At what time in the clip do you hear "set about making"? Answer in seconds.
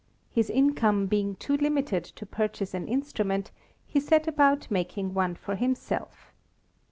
3.99-5.13